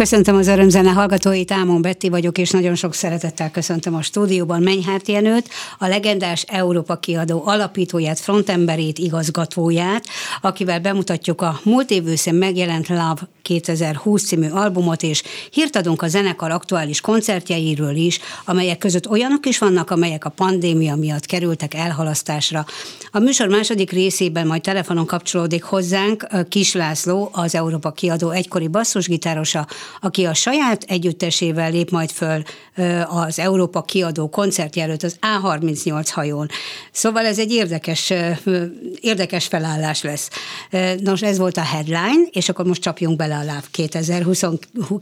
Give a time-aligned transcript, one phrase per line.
[0.00, 5.08] Köszöntöm az örömzene hallgatóit, Ámon Betti vagyok, és nagyon sok szeretettel köszöntöm a stúdióban Menyhárt
[5.08, 5.48] Jenőt,
[5.78, 10.04] a legendás Európa kiadó alapítóját, frontemberét, igazgatóját,
[10.40, 16.08] akivel bemutatjuk a múlt év őszén megjelent Love 2020 című albumot, és hírt adunk a
[16.08, 22.64] zenekar aktuális koncertjeiről is, amelyek között olyanok is vannak, amelyek a pandémia miatt kerültek elhalasztásra.
[23.10, 29.66] A műsor második részében majd telefonon kapcsolódik hozzánk Kis László, az Európa kiadó egykori basszusgitárosa,
[30.00, 32.42] aki a saját együttesével lép majd föl
[33.06, 36.48] az Európa kiadó koncertje előtt az A38 hajón.
[36.92, 38.12] Szóval ez egy érdekes,
[39.00, 40.30] érdekes felállás lesz.
[41.00, 44.44] Nos, ez volt a headline, és akkor most csapjunk bele a láb 2020,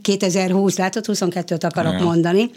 [0.03, 2.05] 2020 látod, 22-t akarok ja.
[2.05, 2.51] mondani,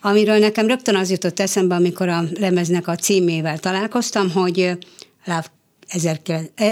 [0.00, 4.78] amiről nekem rögtön az jutott eszembe, amikor a lemeznek a címével találkoztam, hogy
[5.24, 5.44] láb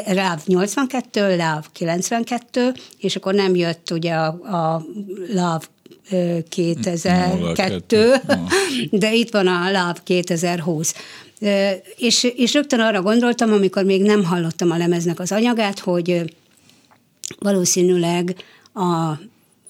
[0.06, 4.84] Ráv 82, Láv 92, és akkor nem jött ugye a, a
[5.32, 5.68] Láv
[6.48, 7.94] 2002,
[8.90, 10.94] de itt van a Láv 2020.
[11.96, 16.34] És, és rögtön arra gondoltam, amikor még nem hallottam a lemeznek az anyagát, hogy
[17.38, 18.36] valószínűleg
[18.74, 19.12] a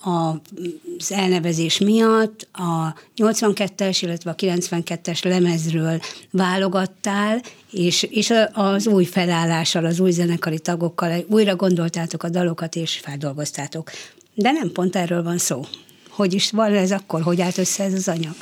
[0.05, 9.85] az elnevezés miatt a 82-es, illetve a 92-es lemezről válogattál, és, és az új felállással,
[9.85, 13.91] az új zenekari tagokkal újra gondoltátok a dalokat, és feldolgoztátok.
[14.35, 15.65] De nem pont erről van szó.
[16.09, 17.23] Hogy is van ez akkor?
[17.23, 18.35] Hogy állt össze ez az anyag?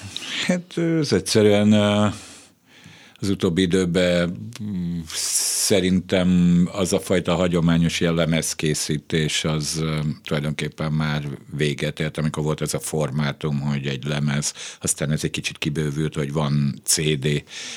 [0.46, 1.72] Hát ez egyszerűen
[3.20, 5.00] az utóbbi időben mm,
[5.66, 9.84] szerintem az a fajta hagyományos jellemezkészítés az
[10.24, 15.30] tulajdonképpen már véget ért, amikor volt ez a formátum, hogy egy lemez, aztán ez egy
[15.30, 17.24] kicsit kibővült, hogy van CD,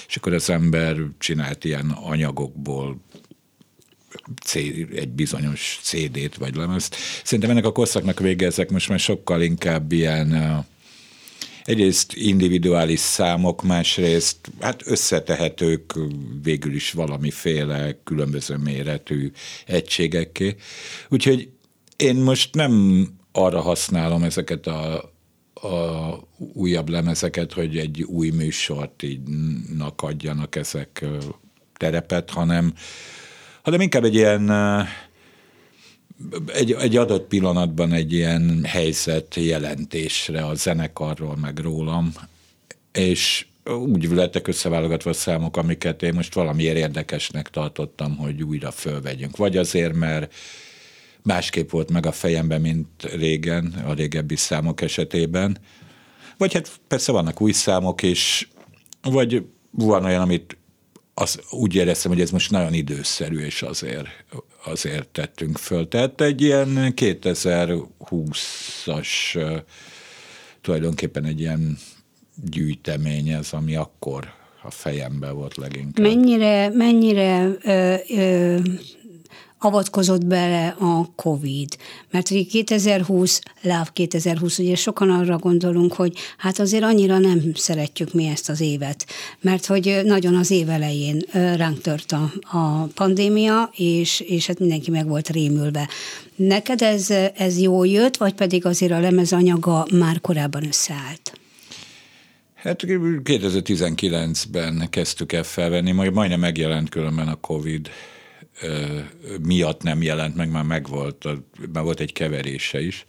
[0.07, 3.00] és akkor az ember csinált ilyen anyagokból
[4.95, 6.95] egy bizonyos CD-t vagy lemezt.
[7.24, 10.65] Szerintem ennek a korszaknak vége ezek most már sokkal inkább ilyen
[11.69, 15.94] egyrészt individuális számok, másrészt hát összetehetők
[16.44, 19.31] végül is valamiféle különböző méretű
[19.66, 20.56] egységekké.
[21.10, 21.50] Úgyhogy
[21.95, 25.12] én most nem arra használom ezeket a,
[25.54, 26.19] a
[26.54, 29.21] újabb lemezeket, hogy egy új műsort így
[29.95, 31.06] adjanak ezek
[31.77, 32.74] terepet, hanem,
[33.62, 34.51] hanem inkább egy ilyen
[36.54, 42.13] egy, egy adott pillanatban egy ilyen helyzet jelentésre a zenekarról, meg rólam,
[42.92, 49.38] és úgy lettek összeválogatva a számok, amiket én most valamiért érdekesnek tartottam, hogy újra fölvegyünk.
[49.38, 50.33] Vagy azért, mert
[51.24, 55.57] másképp volt meg a fejemben, mint régen, a régebbi számok esetében.
[56.38, 58.50] Vagy hát persze vannak új számok is,
[59.01, 60.57] vagy van olyan, amit
[61.19, 64.07] az, úgy éreztem, hogy ez most nagyon időszerű, és azért,
[64.63, 65.88] azért tettünk föl.
[65.88, 69.07] Tehát egy ilyen 2020-as
[70.62, 71.77] tulajdonképpen egy ilyen
[72.50, 74.33] gyűjtemény ez, ami akkor
[74.63, 76.06] a fejemben volt leginkább.
[76.06, 78.57] Mennyire, mennyire ö, ö,
[79.59, 81.77] avatkozott bele a COVID.
[82.11, 88.13] Mert ugye 2020, láv 2020, ugye sokan arra gondolunk, hogy hát azért annyira nem szeretjük
[88.13, 89.06] mi ezt az évet,
[89.41, 94.91] mert hogy nagyon az év elején ránk tört a, a pandémia, és, és hát mindenki
[94.91, 95.89] meg volt rémülve.
[96.35, 101.33] Neked ez, ez jó jött, vagy pedig azért a lemezanyaga már korábban összeállt?
[102.56, 107.89] Hát 2019-ben kezdtük el felvenni, majd majdnem megjelent különben a Covid
[109.44, 111.27] miatt nem jelent meg, már megvolt,
[111.73, 113.06] már volt egy keverése is.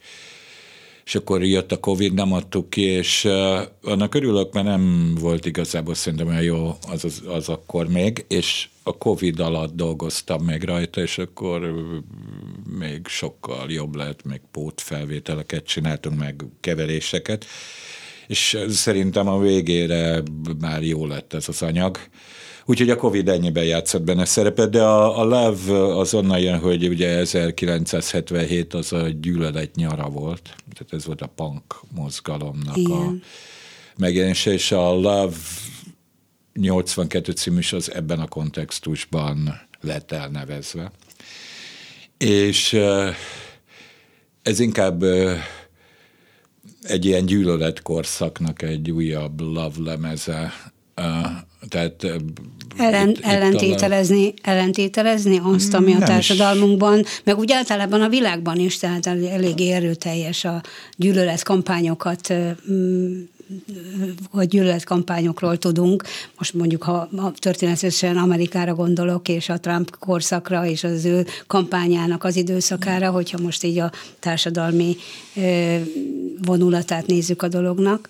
[1.04, 3.24] És akkor jött a Covid, nem adtuk ki, és
[3.82, 8.68] annak örülök, mert nem volt igazából szerintem olyan jó az, az, az akkor még, és
[8.82, 11.74] a Covid alatt dolgoztam még rajta, és akkor
[12.78, 17.46] még sokkal jobb lett, még pótfelvételeket csináltunk, meg keveréseket,
[18.30, 20.22] és szerintem a végére
[20.60, 21.98] már jó lett ez az anyag.
[22.64, 26.88] Úgyhogy a Covid ennyiben játszott benne szerepet, de a, a Love az onnan jön, hogy
[26.88, 31.62] ugye 1977 az a gyűlölet nyara volt, tehát ez volt a punk
[31.94, 32.92] mozgalomnak Igen.
[32.92, 33.12] a
[33.96, 35.36] megjelenése, és a Love
[36.52, 40.92] 82 című is az ebben a kontextusban lett elnevezve.
[42.18, 42.72] És
[44.42, 45.04] ez inkább
[46.82, 50.52] egy ilyen gyűlöletkorszaknak egy újabb love lemeze,
[51.68, 52.06] tehát
[52.76, 54.50] Ellen, itt, ellentételezni, itt a...
[54.50, 57.20] ellentételezni azt, ami a társadalmunkban, is.
[57.24, 60.62] meg úgy általában a világban is, tehát elég erőteljes a
[60.96, 62.34] gyűlölet kampányokat
[64.30, 66.04] vagy gyűlöletkampányokról tudunk.
[66.38, 72.36] Most mondjuk, ha történetesen Amerikára gondolok, és a Trump korszakra, és az ő kampányának az
[72.36, 74.96] időszakára, hogyha most így a társadalmi
[76.44, 78.08] vonulatát nézzük a dolognak.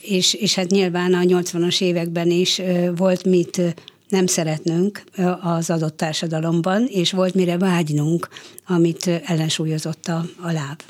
[0.00, 2.60] És, és hát nyilván a 80-as években is
[2.96, 3.60] volt mit
[4.08, 5.04] nem szeretnünk
[5.40, 8.28] az adott társadalomban, és volt mire vágynunk,
[8.66, 10.82] amit ellensúlyozott a, a láb.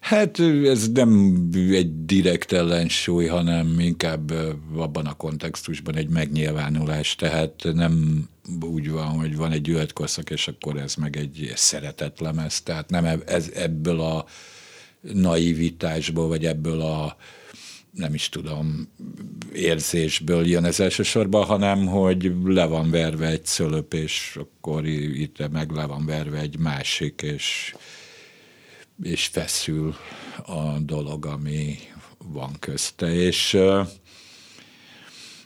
[0.00, 1.36] Hát ez nem
[1.70, 4.32] egy direkt ellensúly, hanem inkább
[4.76, 8.24] abban a kontextusban egy megnyilvánulás, tehát nem
[8.60, 13.50] úgy van, hogy van egy gyűlöletkorszak, és akkor ez meg egy szeretetlemez, tehát nem ez,
[13.54, 14.24] ebből a
[15.00, 17.16] naivitásból, vagy ebből a
[17.90, 18.88] nem is tudom,
[19.52, 25.70] érzésből jön ez elsősorban, hanem hogy le van verve egy szölöp, és akkor itt meg
[25.70, 27.74] le van verve egy másik, és,
[29.02, 29.94] és feszül
[30.46, 31.78] a dolog, ami
[32.18, 33.14] van közte.
[33.14, 33.58] És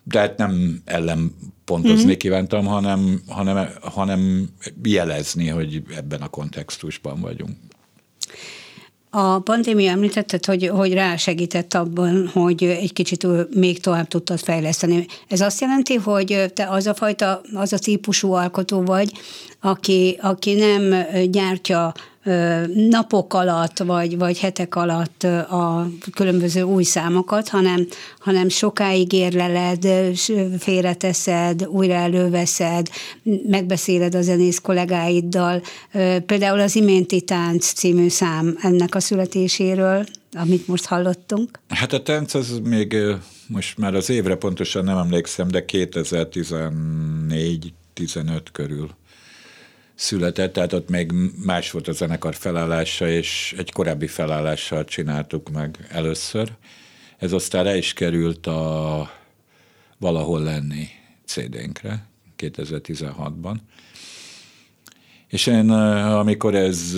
[0.02, 1.34] de hát nem ellen
[1.64, 2.16] pontozni mm-hmm.
[2.16, 4.48] kívántam, hanem, hanem, hanem
[4.82, 7.56] jelezni, hogy ebben a kontextusban vagyunk.
[9.10, 15.06] A pandémia említetted, hogy, hogy rásegített abban, hogy egy kicsit még tovább tudtad fejleszteni.
[15.28, 19.12] Ez azt jelenti, hogy te az a fajta, az a típusú alkotó vagy,
[19.60, 21.92] aki, aki nem gyártja
[22.74, 27.86] napok alatt, vagy, vagy hetek alatt a különböző új számokat, hanem,
[28.18, 29.86] hanem sokáig érleled,
[30.58, 32.88] félreteszed, újra előveszed,
[33.48, 35.62] megbeszéled a zenész kollégáiddal.
[36.26, 41.60] Például az Iménti Tánc című szám ennek a születéséről, amit most hallottunk.
[41.68, 42.96] Hát a tánc az még
[43.46, 48.90] most már az évre pontosan nem emlékszem, de 2014 15 körül
[49.96, 51.12] született, tehát ott még
[51.44, 56.52] más volt a zenekar felállása, és egy korábbi felállással csináltuk meg először.
[57.18, 59.10] Ez aztán rá is került a
[59.98, 60.88] Valahol lenni
[61.24, 62.06] CD-nkre
[62.38, 63.56] 2016-ban.
[65.28, 66.92] És én, amikor ez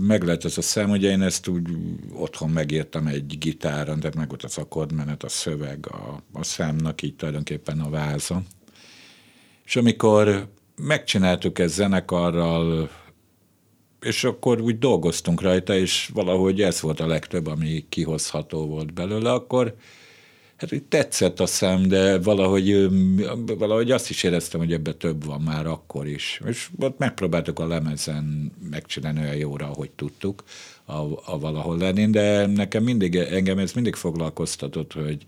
[0.00, 1.68] meglett ez a szám, ugye én ezt úgy
[2.12, 7.16] otthon megírtam egy gitáron, de meg volt az akkordmenet, a szöveg, a, a számnak így
[7.16, 8.42] tulajdonképpen a váza.
[9.64, 10.48] És amikor
[10.80, 12.90] megcsináltuk ezt zenekarral,
[14.00, 19.32] és akkor úgy dolgoztunk rajta, és valahogy ez volt a legtöbb, ami kihozható volt belőle,
[19.32, 19.74] akkor
[20.56, 22.88] hát úgy tetszett a szem, de valahogy,
[23.58, 26.40] valahogy azt is éreztem, hogy ebbe több van már akkor is.
[26.46, 30.44] És ott megpróbáltuk a lemezen megcsinálni olyan jóra, ahogy tudtuk,
[30.84, 35.24] a, a valahol lenni, de nekem mindig, engem ez mindig foglalkoztatott, hogy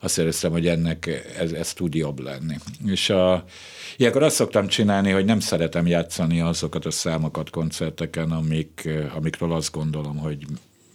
[0.00, 2.56] azt éreztem, hogy ennek ez, ez tud jobb lenni.
[2.86, 3.44] És a,
[3.96, 9.72] ilyenkor azt szoktam csinálni, hogy nem szeretem játszani azokat a számokat koncerteken, amik, amikről azt
[9.72, 10.46] gondolom, hogy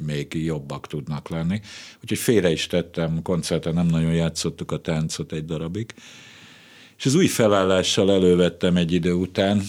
[0.05, 1.62] még jobbak tudnak lenni.
[2.01, 5.93] Úgyhogy félre is tettem, koncerten nem nagyon játszottuk a táncot egy darabig.
[6.98, 9.62] És az új felállással elővettem egy idő után,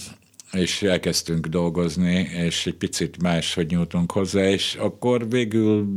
[0.53, 5.87] és elkezdtünk dolgozni, és egy picit máshogy nyújtunk hozzá, és akkor végül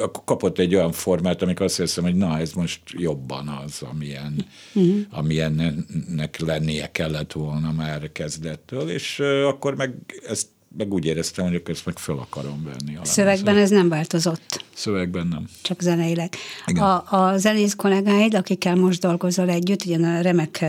[0.00, 4.46] akkor kapott egy olyan formát, amikor azt hiszem, hogy na, ez most jobban az, amilyen,
[4.74, 4.98] uh-huh.
[5.10, 9.94] amilyennek lennie kellett volna már kezdettől, és akkor meg
[10.26, 12.96] ezt meg úgy éreztem, hogy ezt meg fel akarom venni.
[12.96, 14.64] A Szövegben ez nem változott?
[14.74, 15.48] Szövegben nem.
[15.62, 16.34] Csak zeneileg.
[16.66, 16.82] Igen.
[16.82, 20.64] A, a zenész kollégáid, akikkel most dolgozol együtt, ugye a remek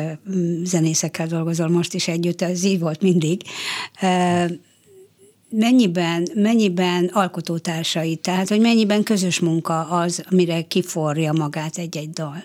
[0.63, 3.41] zenészekkel dolgozol most is együtt, ez így volt mindig.
[5.49, 12.43] Mennyiben, mennyiben alkotótársai, tehát hogy mennyiben közös munka az, amire kiforja magát egy-egy dal?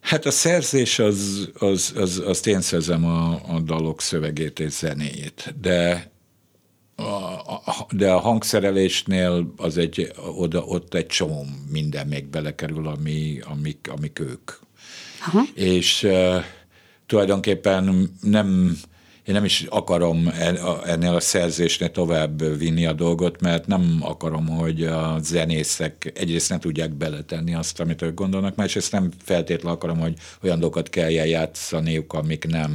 [0.00, 5.54] Hát a szerzés az, az, az, azt én szerzem a, a dalok szövegét és zenéjét,
[5.60, 6.11] de
[7.02, 13.90] a, de a hangszerelésnél az egy, oda, ott egy csomó minden még belekerül, ami, amik,
[13.96, 14.50] amik ők.
[15.26, 15.42] Aha.
[15.54, 16.44] És uh,
[17.06, 18.78] tulajdonképpen nem,
[19.24, 20.32] én nem is akarom
[20.84, 26.58] ennél a szerzésnél tovább vinni a dolgot, mert nem akarom, hogy a zenészek egyrészt ne
[26.58, 32.12] tudják beletenni azt, amit ők gondolnak, másrészt nem feltétlenül akarom, hogy olyan dolgokat kelljen játszaniuk,
[32.12, 32.72] amik nem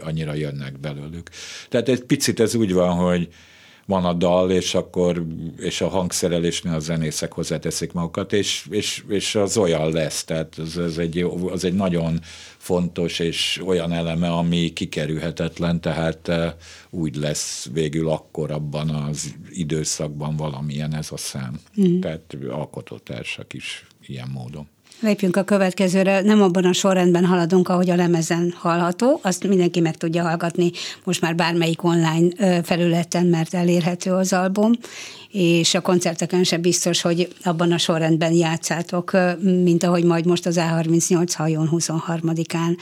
[0.00, 1.30] annyira jönnek belőlük.
[1.68, 3.28] Tehát egy picit ez úgy van, hogy
[3.88, 5.26] van a dal, és akkor
[5.58, 10.76] és a hangszerelésnél a zenészek hozzáteszik magukat, és, és, és az olyan lesz, tehát az,
[10.76, 12.20] az, egy, az egy nagyon
[12.56, 16.52] fontos és olyan eleme, ami kikerülhetetlen, tehát eh,
[16.90, 21.60] úgy lesz végül akkor abban az időszakban valamilyen ez a szám.
[21.80, 22.00] Mm.
[22.00, 24.68] Tehát alkotótársak is ilyen módon.
[25.00, 29.96] Lépjünk a következőre, nem abban a sorrendben haladunk, ahogy a lemezen hallható, azt mindenki meg
[29.96, 30.70] tudja hallgatni
[31.04, 34.72] most már bármelyik online felületen, mert elérhető az album,
[35.30, 40.56] és a koncerteken sem biztos, hogy abban a sorrendben játszátok, mint ahogy majd most az
[40.60, 42.76] A38 hajón 23-án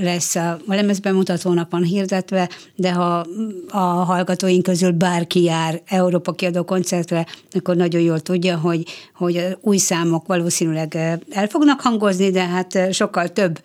[0.00, 3.26] lesz a, a lemezbemutató napon hirdetve, de ha
[3.68, 9.76] a hallgatóink közül bárki jár Európa kiadó koncertre, akkor nagyon jól tudja, hogy, hogy új
[9.76, 10.94] számok valószínűleg
[11.30, 13.60] el fognak hangozni, de hát sokkal több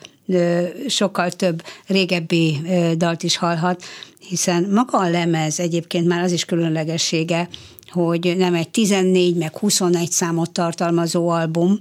[0.87, 2.61] sokkal több régebbi
[2.97, 3.83] dalt is hallhat,
[4.19, 7.49] hiszen maga a lemez egyébként már az is különlegessége,
[7.91, 11.77] hogy nem egy 14 meg 21 számot tartalmazó album.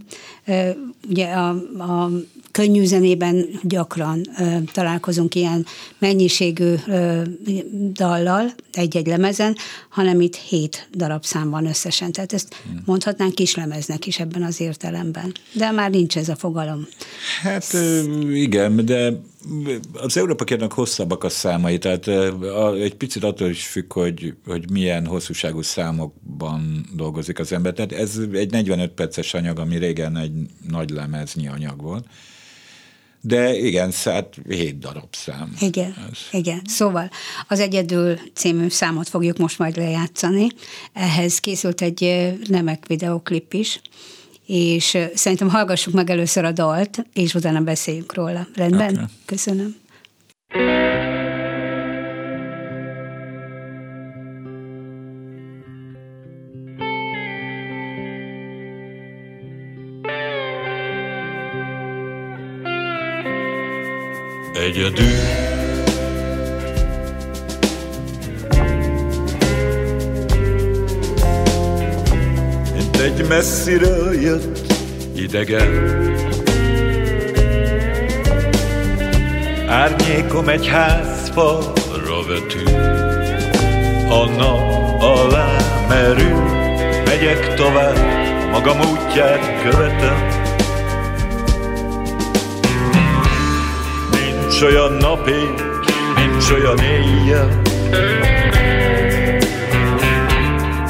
[1.08, 1.48] Ugye a,
[1.78, 2.10] a
[2.50, 5.66] könnyű zenében gyakran ö, találkozunk ilyen
[5.98, 7.22] mennyiségű ö,
[7.92, 9.56] dallal egy-egy lemezen,
[9.88, 12.12] hanem itt hét darab szám van összesen.
[12.12, 12.82] Tehát ezt hmm.
[12.84, 15.32] mondhatnánk kislemeznek is ebben az értelemben.
[15.52, 16.86] De már nincs ez a fogalom.
[17.42, 17.76] Hát
[18.32, 19.12] igen, de
[19.92, 22.08] az Európa hosszabbak a számai, tehát
[22.74, 27.72] egy picit attól is függ, hogy, hogy milyen hosszúságú számokban dolgozik az ember.
[27.72, 30.32] Tehát ez egy 45 perces anyag, ami régen egy
[30.68, 32.06] nagy lemeznyi anyag volt.
[33.20, 35.54] De igen, hát hét darab szám.
[35.60, 36.18] Igen, Ez.
[36.40, 36.62] igen.
[36.64, 37.10] Szóval
[37.48, 40.46] az Egyedül című számot fogjuk most majd lejátszani.
[40.92, 43.80] Ehhez készült egy nemek videoklip is,
[44.48, 48.46] és szerintem hallgassuk meg először a dalt, és utána beszéljünk róla.
[48.54, 48.92] Rendben?
[48.92, 49.04] Okay.
[49.24, 49.76] Köszönöm.
[64.68, 65.47] egyedül.
[73.18, 74.72] Egy messziről jött
[75.16, 75.96] idegen,
[79.68, 82.74] Árnyékom egy házfalra vetül,
[84.10, 85.56] a nap alá
[85.88, 86.42] merül,
[87.04, 87.98] megyek tovább,
[88.50, 90.28] magam útját követem,
[94.10, 95.64] Nincs olyan napig,
[96.16, 97.62] nincs olyan éjjel,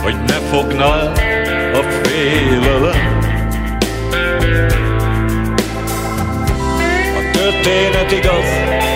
[0.03, 1.28] hogy ne fogná
[1.79, 3.19] a félelem.
[7.17, 8.45] A történet igaz,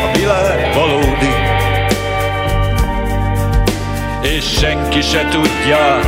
[0.04, 1.34] a világ valódi,
[4.22, 6.00] és senki se tudja,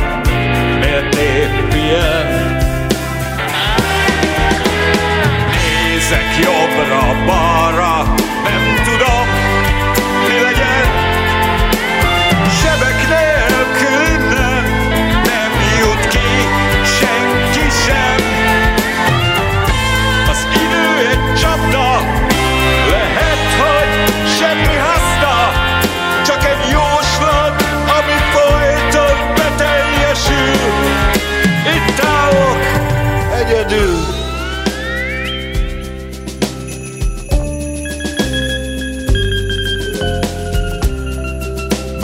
[0.79, 2.57] miért épp ilyen.
[5.51, 7.94] Nézek jobbra-balra,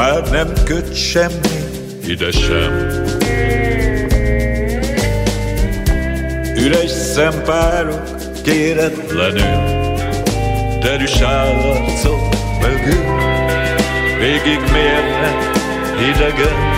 [0.01, 1.59] már nem köt semmi,
[2.07, 2.71] ide sem.
[6.55, 8.01] Üres szempárok
[8.43, 9.89] kéretlenül,
[10.79, 12.19] derűs állarcok
[12.61, 13.05] mögül,
[14.19, 15.51] végig mérnek
[16.15, 16.69] idegen.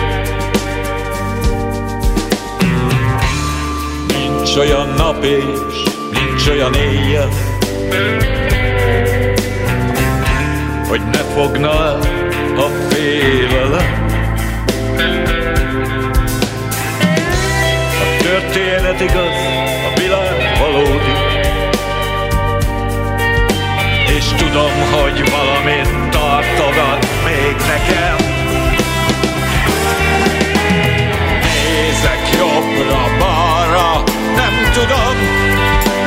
[4.08, 5.82] Nincs olyan nap és
[6.12, 7.28] nincs olyan éjjel,
[10.88, 11.98] hogy ne fognál
[12.56, 14.06] a félelem.
[18.00, 19.36] A történet igaz,
[19.88, 21.14] a világ valódi,
[24.16, 28.16] és tudom, hogy valamit tartogat még nekem.
[31.42, 34.02] Nézek jobbra-balra,
[34.36, 35.16] nem tudom,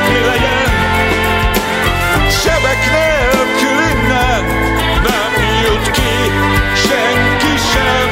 [0.08, 0.67] mi legyen,
[7.78, 8.10] sem.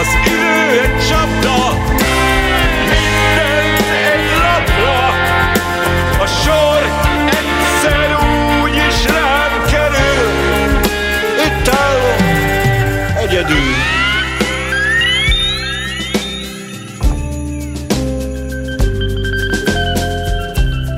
[0.00, 1.56] Az idő egy csapda,
[2.92, 4.98] mindent egy lapra,
[6.22, 6.82] a sor
[7.26, 8.16] egyszer
[8.62, 10.80] úgy is rám kerül.
[11.46, 12.20] Itt állok
[13.24, 13.74] egyedül.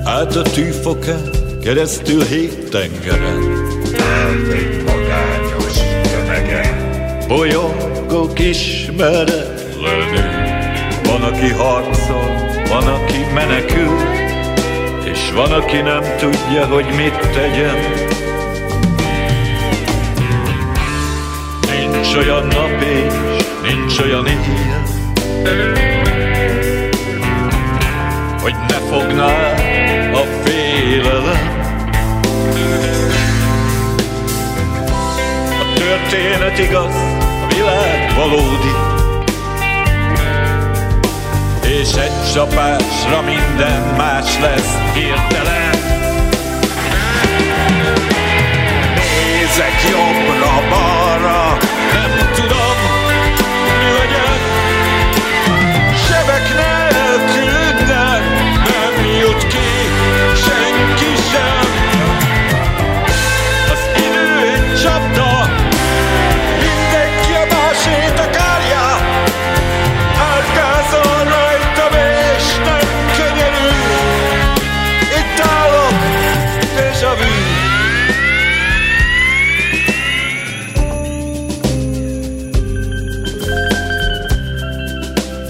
[0.04, 1.30] Át a tűfokán,
[1.62, 3.66] keresztül hét tengeren,
[7.48, 7.88] tömegen.
[8.08, 10.30] Bolyongok ismeretlenül,
[11.04, 13.98] van, aki harcol, van, aki menekül,
[15.04, 17.76] és van, aki nem tudja, hogy mit tegyen.
[21.70, 23.12] Nincs olyan nap és
[23.62, 24.82] nincs olyan éjjel,
[28.40, 29.54] hogy ne fogná
[30.12, 31.56] a félelem.
[35.60, 37.17] A történet igaz,
[37.68, 38.74] világ valódi,
[41.62, 45.76] és egy csapásra minden más lesz hirtelen.
[48.94, 50.47] Nézek jobbra-balra,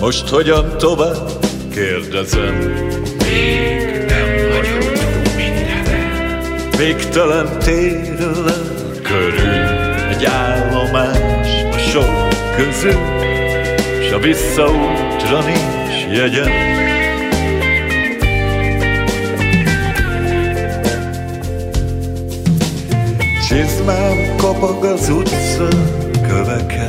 [0.08, 1.28] Most hogyan tovább?
[1.70, 2.54] Kérdezem.
[3.18, 6.38] Még nem vagyok túl mindenre.
[6.76, 9.66] Végtelen térülem körül
[10.10, 13.00] Egy állomás a sok közül
[14.08, 16.50] S a visszaútra nincs jegyem
[23.48, 25.68] Csizmám kapag az utca
[26.28, 26.87] köveken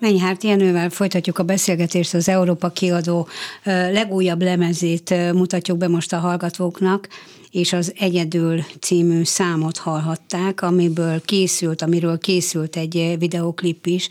[0.00, 3.28] Menyhárt Jenővel folytatjuk a beszélgetést, az Európa kiadó
[3.64, 7.08] legújabb lemezét mutatjuk be most a hallgatóknak,
[7.50, 14.08] és az Egyedül című számot hallhatták, amiből készült, amiről készült egy videoklip is.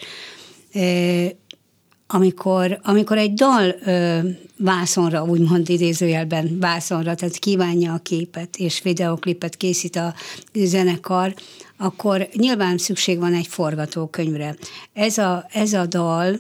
[2.11, 4.19] Amikor, amikor egy dal ö,
[4.57, 10.13] vászonra, úgymond idézőjelben vászonra, tehát kívánja a képet, és videoklipet készít a
[10.53, 11.33] zenekar,
[11.77, 14.55] akkor nyilván szükség van egy forgatókönyvre.
[14.93, 16.39] Ez a, ez a dal,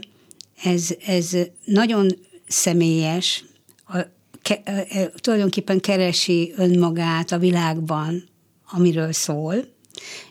[0.63, 2.07] ez, ez nagyon
[2.47, 3.45] személyes,
[3.87, 3.97] a,
[4.41, 8.23] ke, e, tulajdonképpen keresi önmagát a világban,
[8.71, 9.55] amiről szól.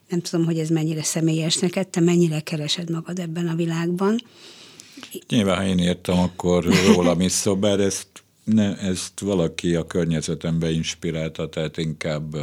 [0.08, 4.20] Nem tudom, hogy ez mennyire személyes neked, te mennyire keresed magad ebben a világban.
[5.28, 8.06] Nyilván, ha én írtam, akkor rólam is szó, bár ezt,
[8.44, 12.36] ne, ezt valaki a környezetembe inspirálta, tehát inkább,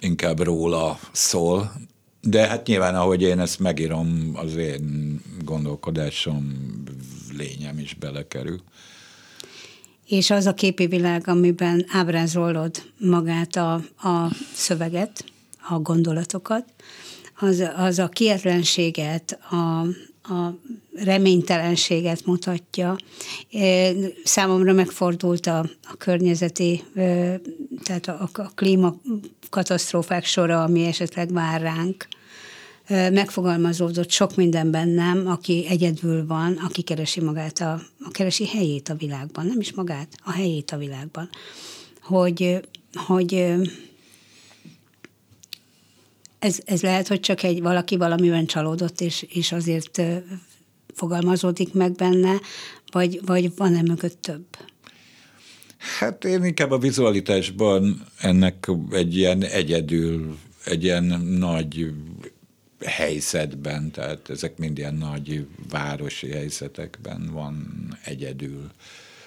[0.00, 1.72] inkább róla szól.
[2.20, 6.72] De hát nyilván, ahogy én ezt megírom, az én gondolkodásom,
[7.36, 8.62] lényem is belekerül.
[10.06, 15.24] És az a képi világ, amiben ábrázolod magát a, a szöveget,
[15.68, 16.64] a gondolatokat,
[17.38, 19.86] az, az a kietlenséget, a,
[20.28, 20.58] a
[20.94, 22.96] reménytelenséget mutatja.
[24.24, 26.82] Számomra megfordult a, a környezeti,
[27.82, 32.08] tehát a, a klímakatasztrófák sora, ami esetleg vár ránk.
[32.88, 38.94] Megfogalmazódott sok minden bennem, aki egyedül van, aki keresi magát, a, a keresi helyét a
[38.94, 41.28] világban, nem is magát, a helyét a világban.
[42.02, 42.60] Hogy,
[42.94, 43.54] hogy
[46.46, 50.02] ez, ez lehet, hogy csak egy valaki valamiben csalódott, és, és azért
[50.94, 52.40] fogalmazódik meg benne,
[52.92, 54.46] vagy, vagy van-e mögött több?
[55.98, 61.04] Hát én inkább a vizualitásban ennek egy ilyen egyedül, egy ilyen
[61.38, 61.92] nagy
[62.84, 67.66] helyzetben, tehát ezek mind ilyen nagy városi helyzetekben van
[68.04, 68.70] egyedül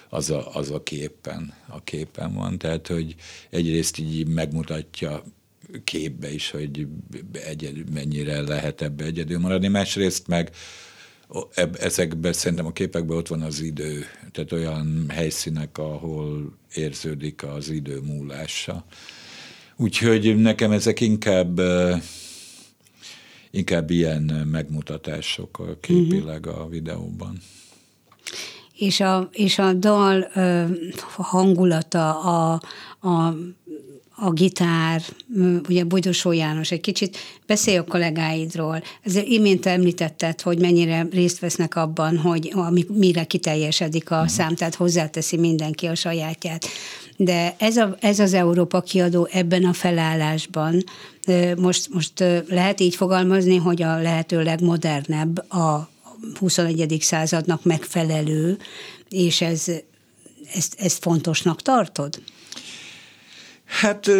[0.08, 2.58] az a, az a képen, a képen van.
[2.58, 3.14] Tehát, hogy
[3.50, 5.22] egyrészt így megmutatja
[5.84, 6.86] képbe is, hogy
[7.32, 10.50] egyedül, mennyire lehet ebbe egyedül maradni, másrészt meg
[11.72, 18.00] ezekben szerintem a képekben ott van az idő, tehát olyan helyszínek, ahol érződik az idő
[18.00, 18.84] múlása.
[19.76, 21.60] Úgyhogy nekem ezek inkább
[23.50, 27.38] inkább ilyen megmutatások a képileg a videóban.
[28.76, 30.30] És a, és a dal
[31.16, 32.60] hangulata, a,
[33.08, 33.34] a
[34.20, 35.02] a gitár,
[35.68, 38.82] ugye Bogyosó János, egy kicsit beszélj a kollégáidról.
[39.02, 42.54] Ezért imént említetted, hogy mennyire részt vesznek abban, hogy
[42.88, 46.66] mire kiteljesedik a szám, tehát hozzáteszi mindenki a sajátját.
[47.16, 50.84] De ez, a, ez az Európa kiadó ebben a felállásban,
[51.56, 55.88] most, most lehet így fogalmazni, hogy a lehető legmodernebb, a
[56.38, 56.96] 21.
[57.00, 58.58] századnak megfelelő,
[59.08, 59.64] és ez
[60.54, 62.20] ezt, ezt fontosnak tartod?
[63.70, 64.10] Hát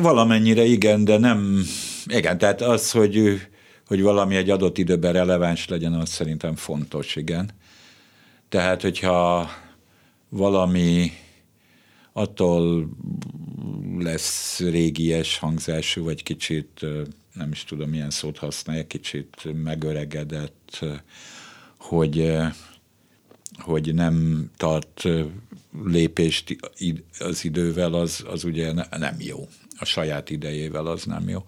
[0.00, 1.64] valamennyire igen, de nem,
[2.06, 3.40] igen, tehát az, hogy,
[3.86, 7.50] hogy valami egy adott időben releváns legyen, az szerintem fontos, igen.
[8.48, 9.50] Tehát, hogyha
[10.28, 11.12] valami
[12.12, 12.88] attól
[13.98, 16.80] lesz régies hangzású, vagy kicsit,
[17.32, 20.84] nem is tudom, milyen szót használja, kicsit megöregedett,
[21.78, 22.36] hogy
[23.58, 25.08] hogy nem tart
[25.84, 26.56] lépést
[27.18, 29.48] az idővel, az, az ugye ne- nem jó.
[29.78, 31.44] A saját idejével az nem jó.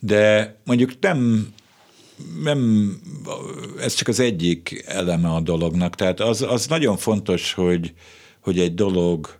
[0.00, 1.48] De mondjuk nem,
[2.42, 2.90] nem,
[3.80, 5.94] ez csak az egyik eleme a dolognak.
[5.94, 7.94] Tehát az, az nagyon fontos, hogy,
[8.40, 9.38] hogy egy dolog,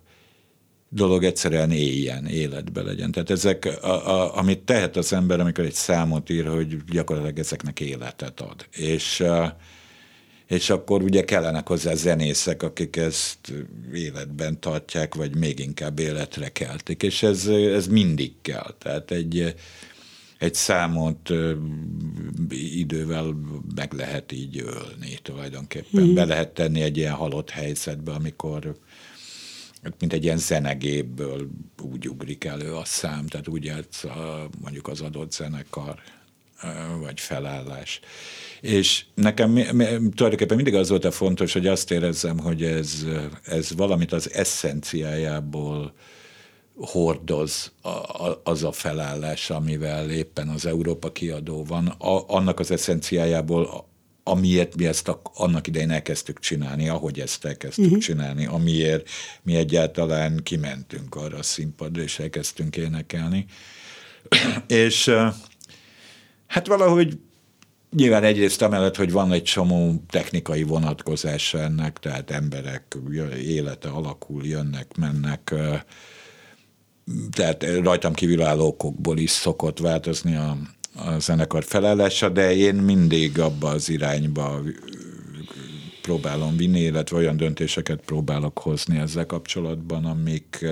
[0.89, 3.11] dolog egyszerűen éljen, életbe legyen.
[3.11, 7.79] Tehát ezek, a, a, amit tehet az ember, amikor egy számot ír, hogy gyakorlatilag ezeknek
[7.79, 8.67] életet ad.
[8.71, 9.23] És
[10.47, 13.53] és akkor ugye kellenek hozzá zenészek, akik ezt
[13.93, 18.75] életben tartják, vagy még inkább életre keltik, és ez, ez mindig kell.
[18.77, 19.55] Tehát egy,
[20.37, 21.29] egy számot
[22.49, 23.35] idővel
[23.75, 26.03] meg lehet így ölni tulajdonképpen.
[26.03, 26.13] Mm.
[26.13, 28.75] Be lehet tenni egy ilyen halott helyzetbe, amikor
[29.99, 31.49] mint egy ilyen zenegépből
[31.81, 36.01] úgy ugrik elő a szám, tehát úgy játsz a, mondjuk az adott zenekar
[37.01, 37.99] vagy felállás.
[38.61, 39.53] És nekem
[40.15, 43.05] tulajdonképpen mindig az volt a fontos, hogy azt érezzem, hogy ez,
[43.43, 45.93] ez valamit az eszenciájából
[46.75, 52.71] hordoz a, a, az a felállás, amivel éppen az Európa kiadó van, a, annak az
[52.71, 53.87] eszenciájából,
[54.23, 57.99] amiért mi ezt a, annak idején elkezdtük csinálni, ahogy ezt elkezdtük uh-huh.
[57.99, 59.09] csinálni, amiért
[59.43, 63.45] mi egyáltalán kimentünk arra a színpadra, és elkezdtünk énekelni.
[64.67, 65.11] és
[66.55, 67.19] hát valahogy
[67.95, 72.97] Nyilván egyrészt amellett, hogy van egy csomó technikai vonatkozása ennek, tehát emberek
[73.43, 75.53] élete alakul, jönnek, mennek,
[77.31, 80.57] tehát rajtam kívülálló okokból is szokott változni a,
[80.95, 84.61] a zenekar felállása, de én mindig abba az irányba
[86.01, 90.65] próbálom vinni, illetve olyan döntéseket próbálok hozni ezzel kapcsolatban, amik,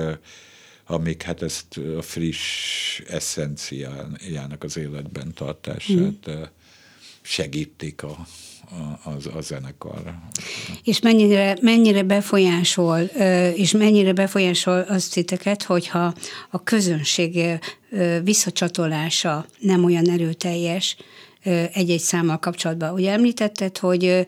[0.86, 6.42] amik hát ezt a friss eszenciájának az életben tartását mm.
[7.22, 8.28] segítik a,
[8.70, 10.16] a, a, a zenekar.
[10.84, 13.00] És mennyire, mennyire befolyásol,
[13.56, 16.14] és mennyire befolyásol azt titeket, hogyha
[16.50, 17.60] a közönség
[18.24, 20.98] visszacsatolása nem olyan erőteljes
[21.74, 22.94] egy-egy számmal kapcsolatban.
[22.94, 24.26] Ugye említetted, hogy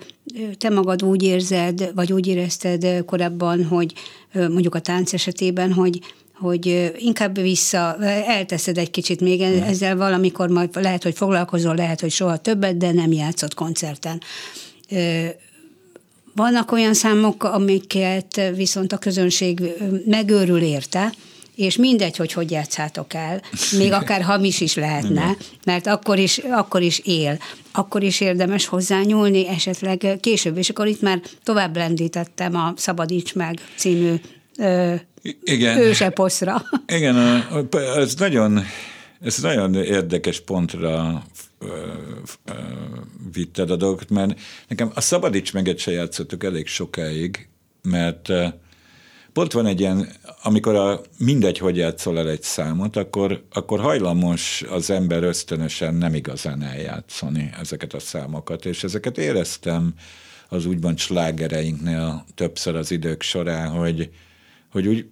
[0.57, 3.93] te magad úgy érzed, vagy úgy érezted korábban, hogy
[4.33, 5.99] mondjuk a tánc esetében, hogy
[6.39, 12.11] hogy inkább vissza, elteszed egy kicsit még ezzel valamikor majd lehet, hogy foglalkozol, lehet, hogy
[12.11, 14.21] soha többet, de nem játszott koncerten.
[16.35, 19.61] Vannak olyan számok, amiket viszont a közönség
[20.05, 21.13] megőrül érte,
[21.55, 23.41] és mindegy, hogy hogy játszátok el,
[23.77, 27.37] még akár hamis is lehetne, mert akkor is, akkor is él.
[27.71, 33.59] Akkor is érdemes hozzányúlni, esetleg később, és akkor itt már tovább lendítettem a Szabadíts meg
[33.75, 34.15] című
[35.43, 35.77] Igen.
[35.77, 36.61] őseposzra.
[36.97, 37.15] Igen,
[37.95, 38.63] ez nagyon,
[39.19, 41.23] ez nagyon érdekes pontra
[43.33, 47.47] vitted a dolgot, mert nekem a Szabadíts meget se játszottuk elég sokáig,
[47.81, 48.29] mert
[49.33, 50.07] pont van egy ilyen,
[50.43, 56.13] amikor a, mindegy, hogy játszol el egy számot, akkor, akkor hajlamos az ember ösztönösen nem
[56.13, 59.93] igazán eljátszani ezeket a számokat, és ezeket éreztem
[60.49, 64.09] az úgymond slágereinknél többször az idők során, hogy,
[64.75, 65.05] hogy úgy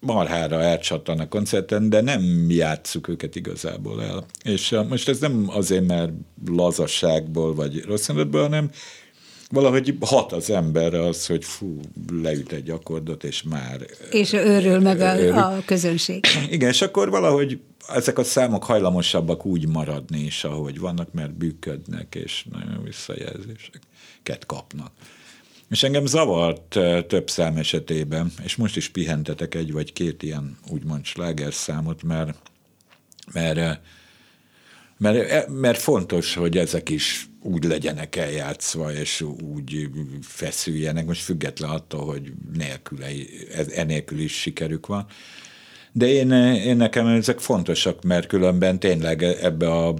[0.00, 4.24] marhára elcsattan a koncerten, de nem játsszuk őket igazából el.
[4.42, 6.12] És most ez nem azért, mert
[6.46, 8.70] lazasságból vagy rossz indulatból, hanem
[9.50, 11.80] valahogy hat az emberre az, hogy fú,
[12.22, 13.86] leüt egy akkordot, és már...
[14.10, 15.32] És őrül meg Örül.
[15.32, 16.24] a, a közönség.
[16.50, 22.14] Igen, és akkor valahogy ezek a számok hajlamosabbak úgy maradni is, ahogy vannak, mert bűködnek,
[22.14, 24.92] és nagyon visszajelzéseket kapnak.
[25.70, 30.58] És engem zavart eh, több szám esetében, és most is pihentetek egy vagy két ilyen
[30.70, 32.38] úgymond slágerszámot, mert,
[33.32, 33.76] mert, eh,
[34.98, 39.20] mert, mert fontos, hogy ezek is úgy legyenek eljátszva, és
[39.54, 39.88] úgy
[40.22, 43.08] feszüljenek, most független attól, hogy nélküle,
[43.74, 45.06] enélkül is sikerük van.
[45.92, 49.94] De én, én nekem ezek fontosak, mert különben tényleg ebbe, a,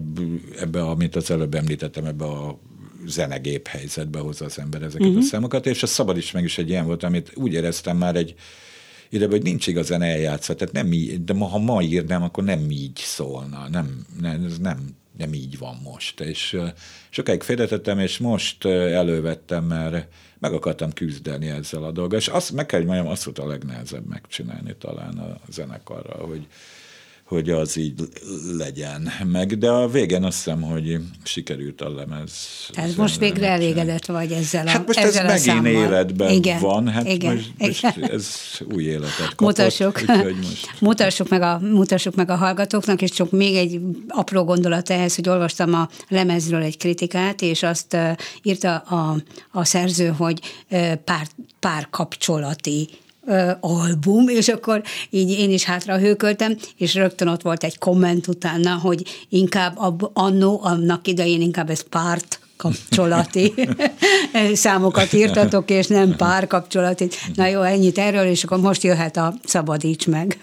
[0.59, 2.59] ebbe a, amit az előbb említettem, ebbe a
[3.09, 5.23] zenegép helyzetbe hozza az ember ezeket uh-huh.
[5.23, 8.17] a számokat, és a szabad is meg is egy ilyen volt, amit úgy éreztem már
[8.17, 8.35] egy
[9.09, 12.71] ide, hogy nincs igazán eljátszva, tehát nem így, de ma, ha ma írnám, akkor nem
[12.71, 16.21] így szólna, nem, nem, ez nem, nem így van most.
[16.21, 16.67] És ö,
[17.11, 20.07] sokáig félretettem, és most elővettem, mert
[20.39, 23.47] meg akartam küzdeni ezzel a dolggal, és azt meg kell, hogy mondjam, azt volt a
[23.47, 26.47] legnehezebb megcsinálni talán a zenekarra, hogy,
[27.29, 27.95] hogy az így
[28.57, 32.33] legyen meg, de a végén azt hiszem, hogy sikerült a lemez.
[32.73, 35.73] Tehát most végre elégedett vagy ezzel a Hát most ez ezzel a megint számmal.
[35.73, 38.11] életben igen, van, hát igen, most, most igen.
[38.11, 38.27] ez
[38.75, 39.41] új életet kapott.
[39.41, 40.71] Mutassuk, most...
[40.81, 45.29] mutassuk, meg a, mutassuk meg a hallgatóknak, és csak még egy apró gondolat ehhez, hogy
[45.29, 47.97] olvastam a lemezről egy kritikát, és azt
[48.43, 49.17] írta a,
[49.51, 50.41] a szerző, hogy
[51.05, 51.27] pár,
[51.61, 53.08] párkapcsolati ö,
[53.61, 58.75] album, és akkor így én is hátra hőköltem, és rögtön ott volt egy komment utána,
[58.75, 63.55] hogy inkább ab, annó, annak idején inkább ez párt kapcsolati
[64.55, 67.09] számokat írtatok, és nem párkapcsolati.
[67.35, 70.39] Na jó, ennyit erről, és akkor most jöhet a Szabadíts meg.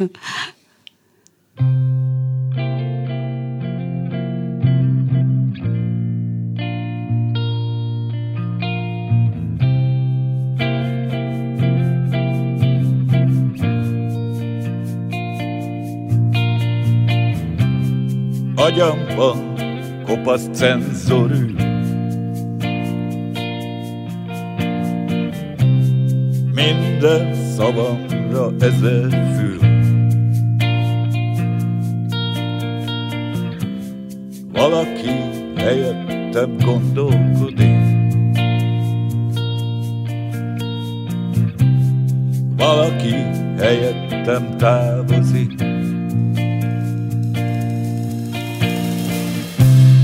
[18.66, 19.54] Agyamban
[20.06, 21.54] kopasz cenzorű
[26.54, 29.58] Minden szavamra ezer fül.
[34.54, 35.10] Valaki
[35.58, 37.80] helyettem gondolkodik.
[42.58, 43.16] Valaki
[43.58, 45.75] helyettem távozik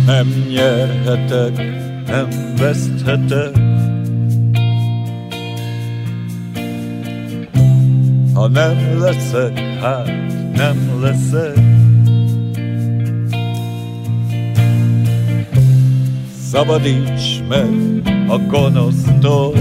[0.05, 1.55] Nem nyerhetek,
[2.05, 3.55] nem veszthetek.
[8.33, 10.05] Ha nem leszek, hát
[10.55, 11.59] nem leszek.
[16.51, 17.69] Szabadíts meg
[18.27, 19.53] a gonosztól.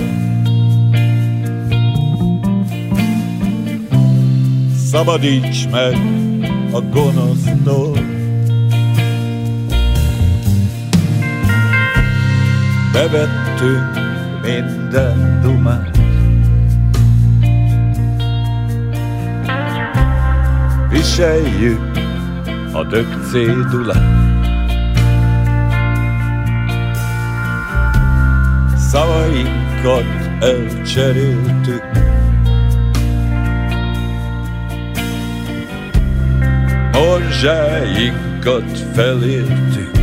[4.91, 5.97] Szabadíts meg
[6.73, 8.20] a gonosztól
[12.93, 14.01] Bevettünk
[14.43, 15.99] minden dumát.
[20.89, 21.91] Viseljük
[22.73, 24.19] a dög cédulát.
[28.77, 30.05] Szavainkat
[30.41, 31.85] elcseréltük.
[36.93, 40.00] Morzsáinkat felértük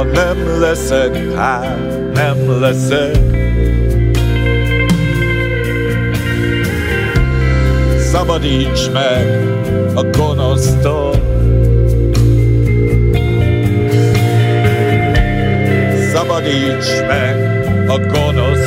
[0.00, 1.78] Ha nem leszek, hát
[2.14, 3.16] nem leszek.
[7.98, 9.48] Szabadíts meg
[9.94, 11.14] a gonosztól.
[16.12, 18.59] Szabadíts meg a gonosztól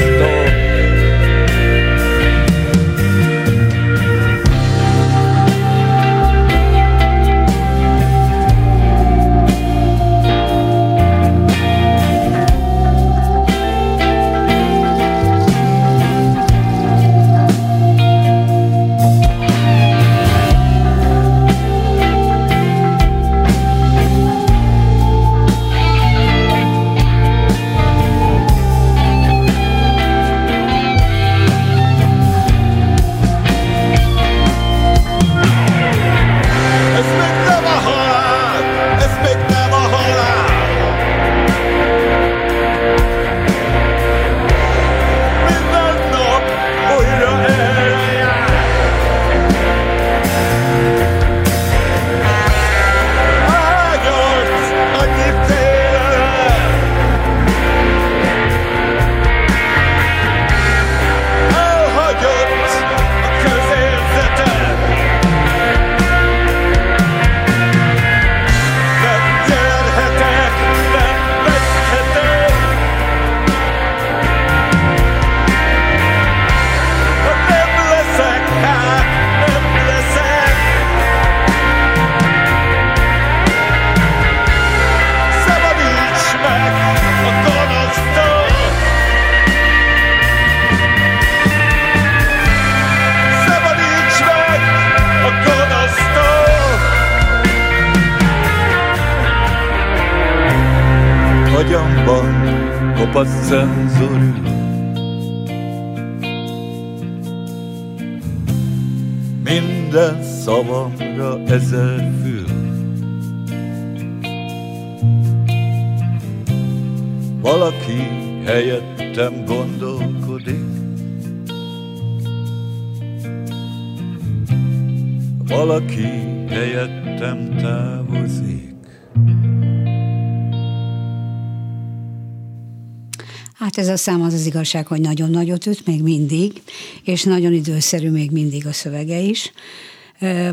[134.04, 136.62] szám az az igazság, hogy nagyon nagyot üt még mindig,
[137.04, 139.52] és nagyon időszerű még mindig a szövege is.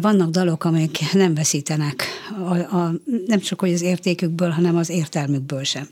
[0.00, 2.04] Vannak dalok, amelyek nem veszítenek,
[2.48, 2.92] a, a,
[3.26, 5.88] nem csak hogy az értékükből, hanem az értelmükből sem.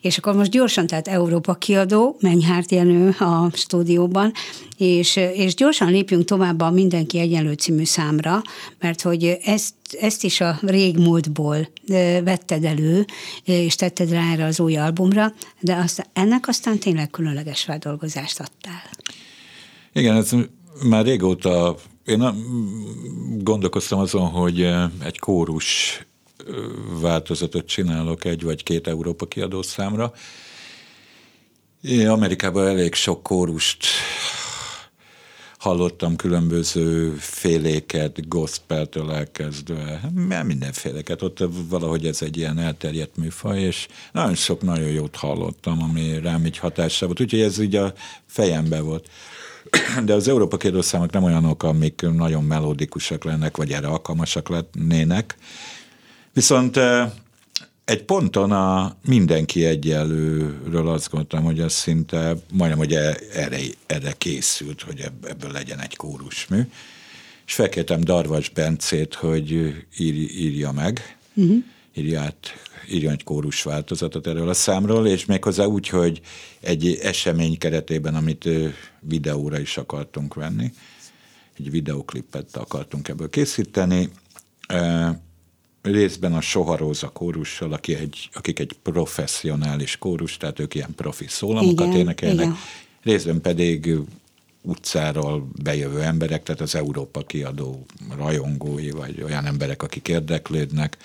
[0.00, 4.32] És akkor most gyorsan, tehát Európa kiadó, Menyhárt Jenő a stúdióban,
[4.76, 8.42] és, és gyorsan lépjünk tovább a Mindenki Egyenlő című számra,
[8.80, 11.68] mert hogy ezt, ezt is a régmúltból
[12.24, 13.06] vetted elő,
[13.44, 18.82] és tetted rá erre az új albumra, de aztán, ennek aztán tényleg különleges feldolgozást adtál.
[19.92, 20.30] Igen, ez
[20.82, 22.34] már régóta én
[23.38, 24.62] gondolkoztam azon, hogy
[25.04, 26.00] egy kórus
[27.00, 30.12] változatot csinálok egy vagy két Európa kiadó számra.
[31.82, 33.86] Én Amerikában elég sok kórust
[35.58, 40.00] hallottam különböző féléket, gospeltől elkezdve,
[40.46, 46.18] mindenféleket, ott valahogy ez egy ilyen elterjedt műfaj, és nagyon sok nagyon jót hallottam, ami
[46.20, 47.94] rám így hatással volt, úgyhogy ez ugye a
[48.26, 49.08] fejembe volt.
[50.04, 55.36] De az Európa kérdőszámok nem olyanok, amik nagyon melódikusak lennek, vagy erre alkalmasak lennének.
[56.32, 56.78] Viszont
[57.84, 64.12] egy ponton a mindenki egyenlőről azt gondoltam, hogy az szinte majdnem, hogy e, erre, erre
[64.18, 66.60] készült, hogy ebből legyen egy kórusmű.
[67.46, 69.50] És felkértem Darvas Bencét, hogy
[69.98, 71.56] ír, írja meg, uh-huh.
[71.94, 72.54] írja át,
[72.92, 76.20] írjon egy kórus változatot erről a számról, és méghozzá úgy, hogy
[76.60, 78.48] egy esemény keretében, amit
[79.00, 80.72] videóra is akartunk venni,
[81.58, 84.10] egy videoklipet akartunk ebből készíteni,
[85.82, 91.86] részben a Soharóza kórussal, aki egy, akik egy professzionális kórus, tehát ők ilyen profi szólamokat
[91.86, 92.56] igen, énekelnek, igen.
[93.02, 93.94] részben pedig
[94.62, 97.86] utcáról bejövő emberek, tehát az Európa kiadó
[98.16, 100.96] rajongói, vagy olyan emberek, akik érdeklődnek.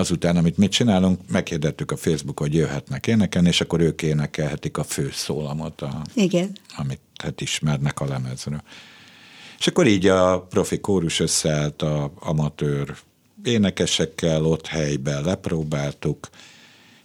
[0.00, 4.84] Azután, amit mit csinálunk, meghirdettük a Facebook, hogy jöhetnek énekelni, és akkor ők énekelhetik a
[4.84, 6.56] fő szólamot, a, Igen.
[6.76, 8.62] amit hát ismernek a lemezről.
[9.58, 12.96] És akkor így a profi kórus összeállt a amatőr
[13.44, 16.28] énekesekkel ott helyben lepróbáltuk,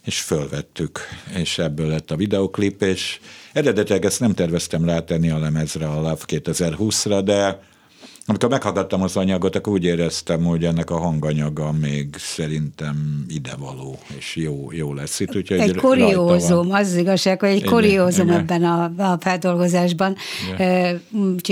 [0.04, 1.00] és fölvettük,
[1.34, 3.20] és ebből lett a videoklip, és
[3.52, 7.60] eredetileg ezt nem terveztem rátenni a lemezre a Love 2020-ra, de
[8.26, 14.36] amikor meghallgattam az anyagot, akkor úgy éreztem, hogy ennek a hanganyaga még szerintem idevaló, és
[14.36, 15.36] jó, jó lesz itt.
[15.36, 18.38] Úgyhogy egy kuriózum, az, az igazság, hogy egy igen, kuriózum igen.
[18.38, 20.16] ebben a, a feldolgozásban.
[20.54, 21.00] Igen.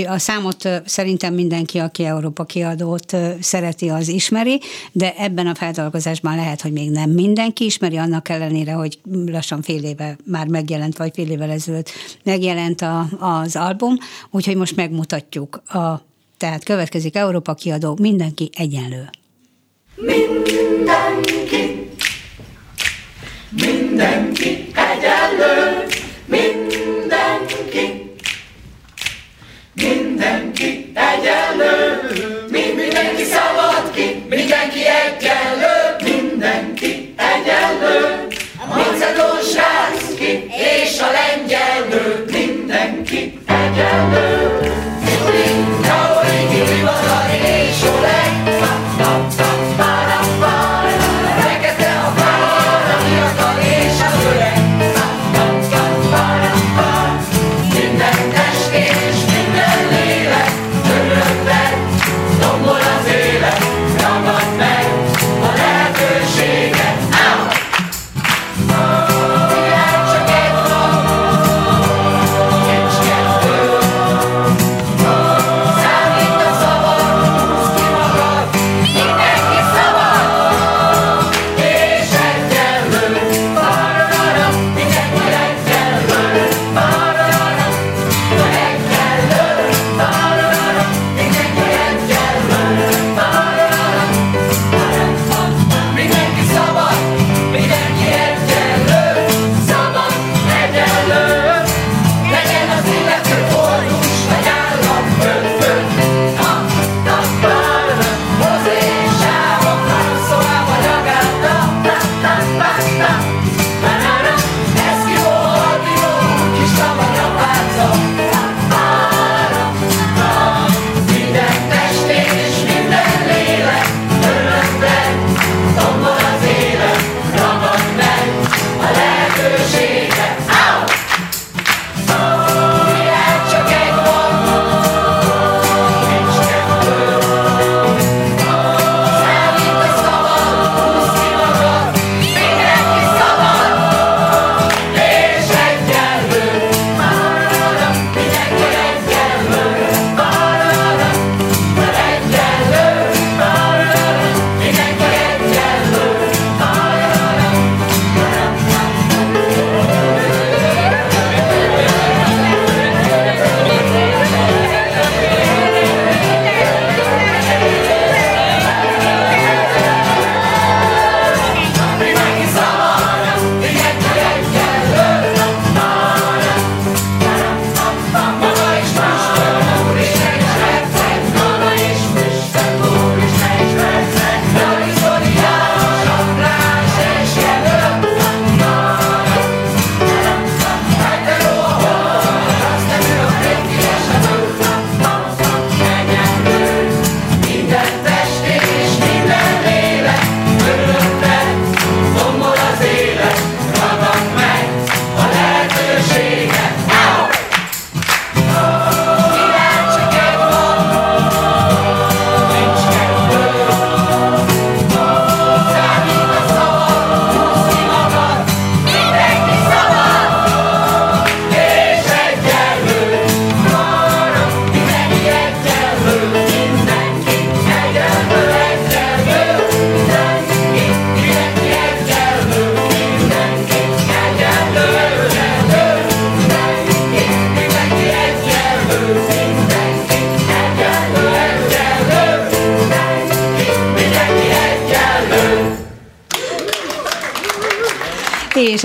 [0.07, 4.59] A számot szerintem mindenki, aki Európa kiadót szereti, az ismeri,
[4.91, 9.83] de ebben a feldolgozásban lehet, hogy még nem mindenki ismeri, annak ellenére, hogy lassan fél
[9.83, 11.89] éve már megjelent, vagy fél évvel ezelőtt
[12.23, 13.97] megjelent a, az album,
[14.31, 19.09] úgyhogy most megmutatjuk a tehát következik Európa kiadó, mindenki egyenlő.
[19.95, 21.89] Mindenki,
[23.49, 25.83] mindenki egyenlő,
[26.25, 28.11] mindenki,
[29.73, 31.99] mindenki egyenlő,
[32.49, 38.27] mindenki szabad ki, mindenki egyenlő, mindenki egyenlő,
[38.59, 39.35] a macedón
[40.17, 40.49] ki
[40.83, 44.84] és a lengyel nő, mindenki egyenlő.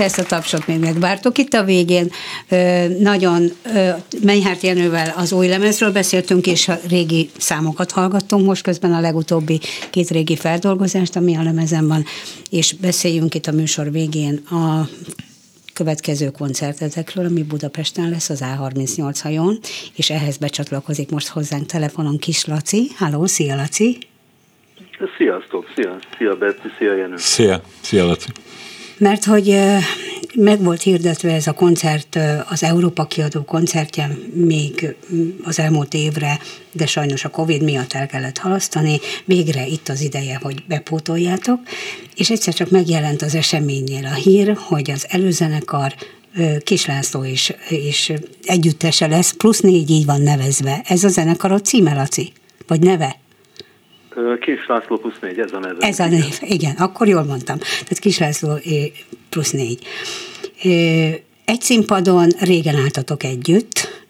[0.01, 2.11] Ezt a tapsot még megvártok itt a végén.
[2.99, 3.51] Nagyon
[4.23, 9.59] Menyhárt Jenővel az új lemezről beszéltünk, és a régi számokat hallgattunk most közben a legutóbbi
[9.89, 12.05] két régi feldolgozást, ami a lemezen van,
[12.49, 14.89] és beszéljünk itt a műsor végén a
[15.73, 19.59] következő koncertetekről, ami Budapesten lesz az A38 hajón,
[19.95, 22.87] és ehhez becsatlakozik most hozzánk telefonon Kis Laci.
[22.97, 23.97] Halló, szia Laci!
[25.17, 27.17] Sziasztok, szia, szia Betty, szia Jenő.
[27.17, 28.27] Szia, szia Laci.
[29.01, 29.57] Mert hogy
[30.35, 34.95] meg volt hirdetve ez a koncert, az Európa kiadó koncertje még
[35.43, 36.39] az elmúlt évre,
[36.71, 38.99] de sajnos a Covid miatt el kellett halasztani.
[39.25, 41.59] Végre itt az ideje, hogy bepótoljátok,
[42.15, 45.95] és egyszer csak megjelent az eseménynél a hír, hogy az előzenekar
[46.63, 48.11] Kis László is, is
[48.43, 50.81] együttese lesz, plusz négy így van nevezve.
[50.85, 52.31] Ez a zenekarod címe, Laci?
[52.67, 53.19] Vagy neve?
[54.39, 55.85] Kis László plusz négy, ez a neve.
[55.87, 57.57] Ez a név, igen, akkor jól mondtam.
[57.57, 58.53] Tehát Kis László
[59.29, 59.85] plusz négy.
[61.45, 64.03] Egy színpadon régen álltatok együtt,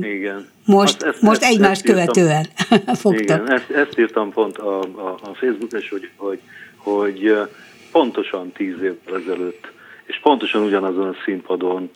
[0.00, 0.48] Igen.
[0.66, 2.04] most, Azt- ezt- most ezt- egymást ezt írtam.
[2.12, 2.46] követően
[3.02, 3.20] fogtok.
[3.20, 6.40] Igen, ezt, ezt írtam pont a, a, a Facebookon, hogy, hogy,
[6.76, 7.32] hogy
[7.92, 9.70] pontosan tíz évvel ezelőtt,
[10.06, 11.90] és pontosan ugyanazon a színpadon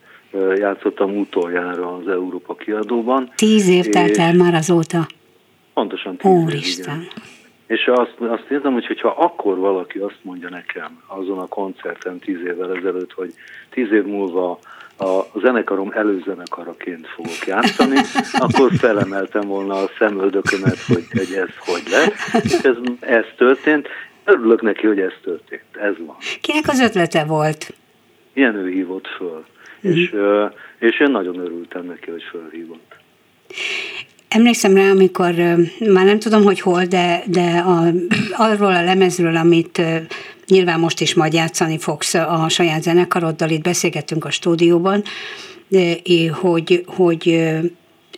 [0.56, 3.32] játszottam utoljára az Európa kiadóban.
[3.36, 5.06] Tíz év telt el már azóta.
[5.74, 6.94] Pontosan tíz év, Úristen.
[7.00, 7.08] igen.
[7.66, 12.40] És azt, azt érzem, hogy hogyha akkor valaki azt mondja nekem azon a koncerten tíz
[12.40, 13.32] évvel ezelőtt, hogy
[13.70, 14.58] tíz év múlva
[14.98, 17.96] a zenekarom előzenekaraként fogok játszani,
[18.32, 22.34] akkor felemeltem volna a szemöldökömet, hogy, hogy ez hogy lesz.
[22.44, 23.88] És ez, ez történt.
[24.24, 25.76] Örülök neki, hogy ez történt.
[25.80, 26.16] Ez van.
[26.40, 27.74] Kinek az ötlete volt?
[28.32, 29.44] Ilyen ő hívott föl.
[29.80, 30.46] És, ö,
[30.78, 32.94] és én nagyon örültem neki, hogy fölhívott.
[34.36, 35.34] Emlékszem rá, amikor
[35.78, 37.92] már nem tudom, hogy hol, de, de a,
[38.32, 39.82] arról a lemezről, amit
[40.46, 45.02] nyilván most is majd játszani fogsz a saját zenekaroddal, itt beszélgettünk a stúdióban,
[46.40, 47.48] hogy, hogy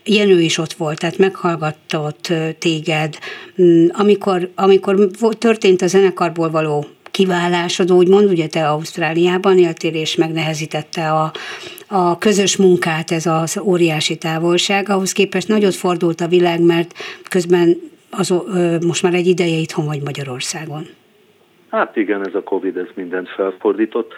[0.04, 3.18] Jenő is ott volt, tehát meghallgatott ö, téged.
[3.62, 6.86] Mm, Amikor, amikor történt a zenekarból való
[7.18, 11.30] kiválásod, úgymond, ugye te Ausztráliában éltél, és megnehezítette a,
[11.88, 14.88] a közös munkát ez az óriási távolság.
[14.88, 16.90] Ahhoz képest nagyot fordult a világ, mert
[17.30, 17.76] közben
[18.10, 18.34] az,
[18.86, 20.82] most már egy ideje itthon vagy Magyarországon.
[21.70, 24.12] Hát igen, ez a Covid, ez mindent felfordított.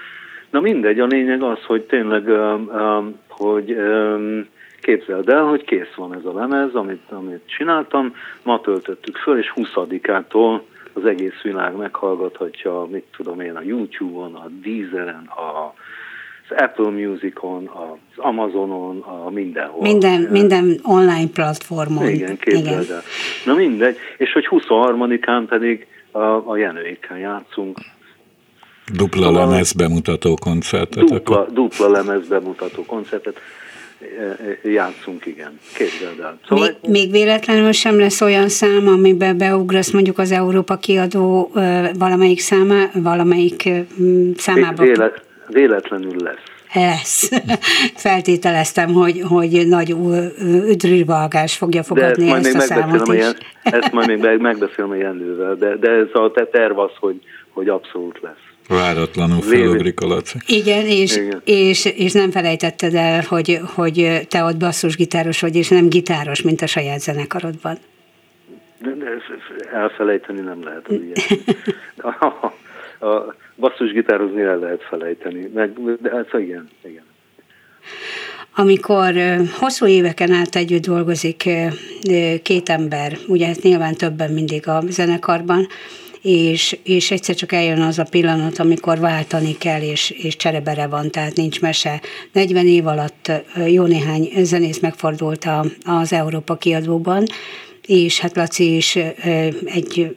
[0.51, 2.25] Na mindegy, a lényeg az, hogy tényleg,
[3.29, 3.77] hogy
[4.81, 9.53] képzeld el, hogy kész van ez a lemez, amit, amit csináltam, ma töltöttük föl, és
[9.57, 10.61] 20-ától
[10.93, 15.75] az egész világ meghallgathatja, mit tudom én, a YouTube-on, a Deezeren, a,
[16.49, 19.83] az Apple Musicon, az Amazonon, a mindenhol.
[19.83, 22.09] Minden, minden online platformon.
[22.09, 23.03] Igen, képzeld el.
[23.45, 27.79] Na mindegy, és hogy 23-án pedig a, a Jenőikkel játszunk,
[28.93, 31.05] Dupla Szóval- lemez bemutató koncertet.
[31.05, 33.41] dupla, akkor- dupla lemez bemutató koncertet
[34.63, 35.59] játszunk, igen.
[35.75, 36.39] Képzeld el.
[36.49, 41.51] Szóval Még, még véletlenül sem lesz olyan szám, amiben beugrasz mondjuk az Európa kiadó
[41.99, 43.69] valamelyik számá, valamelyik
[44.37, 45.13] számába véle,
[45.47, 46.43] véletlenül lesz.
[46.75, 47.31] lesz.
[48.07, 49.95] Feltételeztem, hogy, hogy nagy
[50.43, 53.19] üdvrivalgás fogja De ezt fogadni majd ezt még a számot is.
[53.19, 56.93] Jen, ezt majd még meg- megbeszélem a Jenővel, de, de ez a te terv az,
[57.01, 57.21] hogy,
[57.51, 58.50] hogy abszolút lesz.
[58.71, 60.39] Váratlanul felugrik a Laci.
[60.47, 61.43] Igen, és, Igen.
[61.45, 66.61] És, és nem felejtetted el, hogy, hogy te ott basszusgitáros vagy, és nem gitáros, mint
[66.61, 67.79] a saját zenekarodban.
[68.79, 71.41] De, de ezt elfelejteni nem lehet az ilyen.
[71.97, 72.17] A,
[73.07, 77.05] a basszusgitározni el lehet felejteni, meg, de hát igen, igen.
[78.55, 79.15] Amikor
[79.59, 81.49] hosszú éveken át együtt dolgozik
[82.43, 85.67] két ember, ugye hát nyilván többen mindig a zenekarban,
[86.23, 91.11] és, és egyszer csak eljön az a pillanat, amikor váltani kell, és, és cserebere van,
[91.11, 92.01] tehát nincs mese.
[92.33, 93.33] 40 év alatt
[93.67, 97.25] jó néhány zenész megfordult a, az Európa kiadóban,
[97.87, 98.97] és hát Laci is
[99.65, 100.17] egy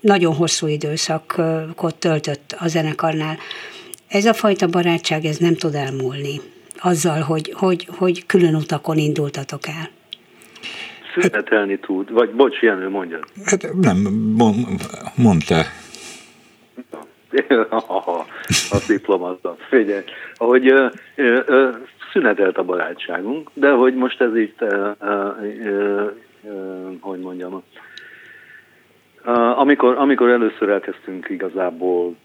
[0.00, 3.38] nagyon hosszú időszakot töltött a zenekarnál.
[4.08, 6.40] Ez a fajta barátság, ez nem tud elmúlni
[6.78, 9.95] azzal, hogy, hogy, hogy külön utakon indultatok el.
[11.20, 13.18] Szünetelni tud, vagy bocs, Jenő, mondja.
[13.44, 13.96] Hát nem,
[14.36, 14.64] mond,
[15.14, 15.56] mondta.
[18.70, 19.56] a diplomata.
[19.68, 20.04] Figyelj,
[20.34, 21.68] ahogy ö, ö, ö,
[22.12, 25.28] szünetelt a barátságunk, de hogy most ez itt, ö, ö,
[25.64, 26.04] ö,
[26.44, 27.62] ö, hogy mondjam,
[29.56, 32.16] amikor, amikor először elkezdtünk igazából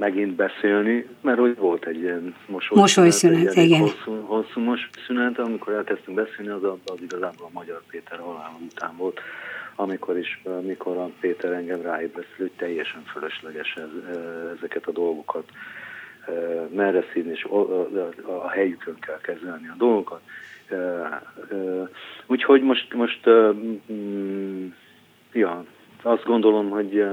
[0.00, 3.80] megint beszélni, mert hogy volt egy ilyen mosolyszünet, Mosolyszünet, egy igen.
[3.80, 8.96] hosszú, hosszú most szünet, amikor elkezdtünk beszélni, az, az igazából a Magyar Péter halála után
[8.96, 9.20] volt,
[9.74, 14.14] amikor is, mikor a Péter engem ráébreszt, hogy teljesen fölösleges ez,
[14.56, 15.44] ezeket a dolgokat
[16.74, 17.44] merre szín, és
[18.22, 20.20] a, helyükön kell kezelni a dolgokat.
[22.26, 23.20] Úgyhogy most, most
[25.32, 25.64] ja,
[26.02, 27.04] azt gondolom, hogy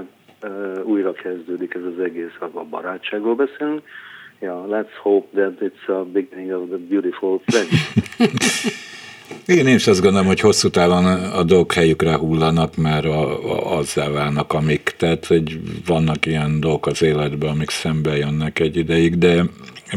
[0.84, 3.82] újra kezdődik ez az egész, a barátságról beszélünk.
[4.40, 8.06] Yeah, let's hope that it's a beginning of the beautiful friendship.
[9.46, 13.78] Igen, én is azt gondolom, hogy hosszú távon a dolgok helyükre hullanak, mert a, a,
[13.78, 19.18] azzá válnak, amik, tehát hogy vannak ilyen dolgok az életben, amik szembe jönnek egy ideig,
[19.18, 19.44] de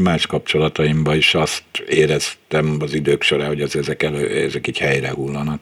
[0.01, 5.11] más kapcsolataimban is azt éreztem az idők során, hogy az ezek, elő, ezek így helyre
[5.11, 5.61] hullanak.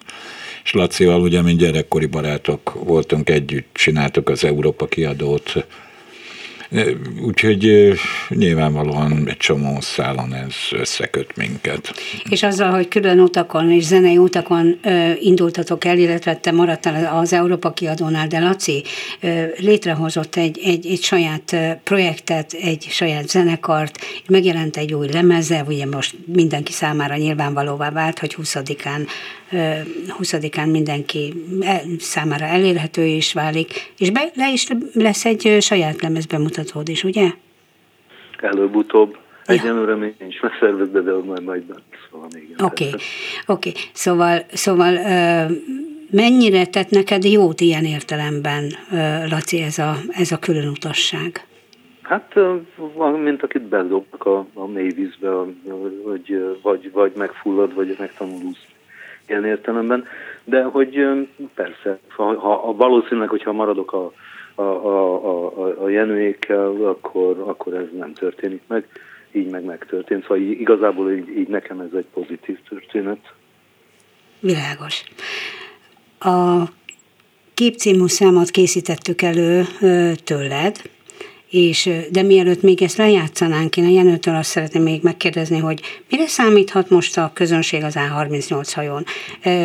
[0.69, 5.67] És Lacival ugye, mint gyerekkori barátok voltunk együtt, csináltuk az Európa kiadót,
[7.23, 7.93] Úgyhogy
[8.29, 11.95] nyilvánvalóan egy csomó szálon ez összeköt minket.
[12.31, 14.81] És azzal, hogy külön utakon és zenei utakon
[15.21, 18.85] indultatok el, illetve te maradtál az Európa kiadónál, de Laci
[19.57, 23.99] létrehozott egy, egy, egy saját projektet, egy saját zenekart,
[24.29, 29.07] megjelent egy új lemeze, ugye most mindenki számára nyilvánvalóvá vált, hogy 20-án
[30.21, 36.25] 20-án mindenki e, számára elérhető is válik, és be, le is lesz egy saját lemez
[36.59, 37.31] bemutatód is, ugye?
[38.41, 39.17] Előbb-utóbb.
[39.47, 39.55] Ja.
[39.55, 41.63] Egyenlőre még nincs megszervezve, de majd majd
[42.11, 42.55] szóval még.
[42.63, 43.01] Oké, okay.
[43.47, 43.69] oké.
[43.69, 43.83] Okay.
[43.93, 44.93] Szóval, szóval
[46.11, 48.73] mennyire tett neked jót ilyen értelemben,
[49.31, 51.47] Laci, ez a, ez a külön utasság?
[52.03, 52.35] Hát,
[53.23, 55.31] mint akit bedobnak a, a mély vízbe,
[56.05, 58.67] vagy, vagy, vagy megfullad, vagy megtanulsz
[59.27, 60.05] ilyen értelemben,
[60.45, 61.07] de hogy
[61.55, 64.13] persze, ha, ha valószínűleg, hogyha maradok a,
[64.59, 68.87] a, a, a, a Jenőékkel, akkor, akkor ez nem történik meg,
[69.33, 70.23] így meg megtörtént.
[70.23, 73.19] Szóval igazából így, így nekem ez egy pozitív történet.
[74.41, 75.05] Világos.
[76.19, 76.63] A
[77.55, 79.63] képcímű számot készítettük elő
[80.25, 80.77] tőled,
[81.51, 85.81] és, de mielőtt még ezt lejátszanánk, én a Jenőtől azt szeretném még megkérdezni, hogy
[86.11, 89.05] mire számíthat most a közönség az A38 hajón?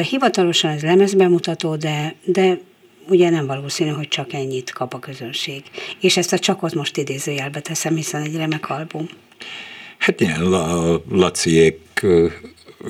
[0.10, 2.60] Hivatalosan ez lemezbemutató, de, de
[3.08, 5.64] ugye nem valószínű, hogy csak ennyit kap a közönség.
[6.00, 9.08] És ezt a csakot most idézőjelbe teszem, hiszen egy remek album.
[9.98, 12.06] Hát ilyen a Laciék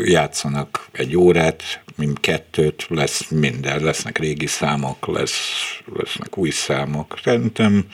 [0.03, 1.63] játszanak egy órát,
[1.95, 5.39] mint kettőt, lesz minden, lesznek régi számok, lesz,
[5.95, 7.19] lesznek új számok.
[7.23, 7.85] Szerintem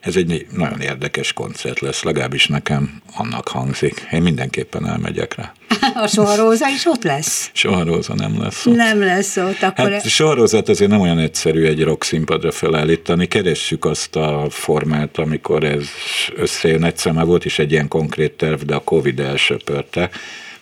[0.00, 4.06] ez egy nagyon érdekes koncert lesz, legalábbis nekem annak hangzik.
[4.12, 5.52] Én mindenképpen elmegyek rá.
[6.04, 7.50] A soharóza is ott lesz?
[7.52, 8.74] Soharóza nem lesz ott.
[8.74, 9.62] Nem lesz ott.
[9.62, 13.26] Akkor hát soharózát azért nem olyan egyszerű egy rock színpadra felállítani.
[13.26, 15.88] Keressük azt a formát, amikor ez
[16.36, 16.84] összejön.
[16.84, 20.10] Egyszer már volt is egy ilyen konkrét terv, de a Covid elsöpörte.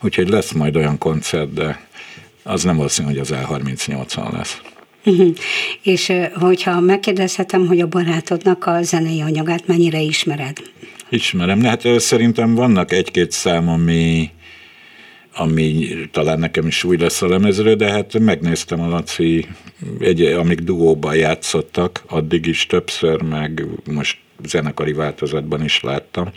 [0.00, 1.86] Úgyhogy lesz majd olyan koncert, de
[2.42, 4.60] az nem valószínű, hogy az L38-on lesz.
[5.82, 10.56] És hogyha megkérdezhetem, hogy a barátodnak a zenei anyagát mennyire ismered?
[11.08, 14.30] Ismerem, de hát szerintem vannak egy-két szám, ami,
[15.34, 19.46] ami talán nekem is új lesz a lemezről, de hát megnéztem a Laci,
[20.00, 26.30] egy, amik duóban játszottak, addig is többször, meg most zenekari változatban is láttam.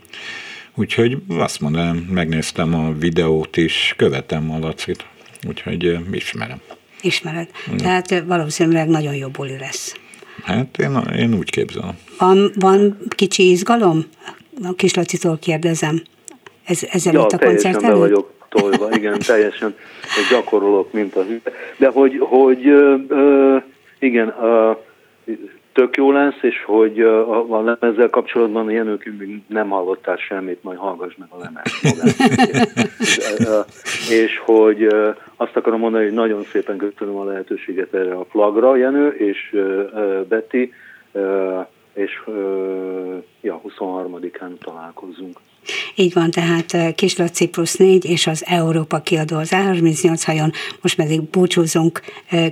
[0.76, 5.06] Úgyhogy azt mondanám, megnéztem a videót is, követem a Lacit,
[5.48, 6.62] úgyhogy ismerem
[7.02, 7.48] ismered.
[7.72, 7.76] Mm.
[7.76, 9.96] Tehát valószínűleg nagyon jó buli lesz.
[10.44, 11.98] Hát én, én úgy képzelem.
[12.18, 14.06] Van, van kicsi izgalom?
[14.64, 16.02] A kislacitól kérdezem.
[16.64, 17.98] Ez, ezzel ja, itt a koncert előtt?
[17.98, 19.76] vagyok tolva, igen, teljesen
[20.30, 21.26] gyakorolok, mint a.
[21.78, 23.58] De hogy, hogy ö, ö,
[24.00, 24.72] igen, ö,
[25.78, 30.78] tök jó lesz, és hogy a, a lemezzel kapcsolatban ilyen még nem hallottál semmit, majd
[30.78, 31.72] hallgass meg a lemez
[34.24, 34.88] és hogy
[35.36, 39.56] azt akarom mondani, hogy nagyon szépen köszönöm a lehetőséget erre a flagra, Jenő és
[40.28, 40.74] Betty,
[41.94, 42.24] és
[43.42, 45.38] ja, 23-án találkozunk.
[45.96, 50.52] Így van, tehát Kislaci plusz 4 és az Európa kiadó az A38 hajon,
[50.82, 52.02] most pedig búcsúzunk